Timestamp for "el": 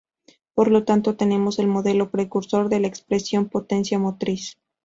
1.59-1.67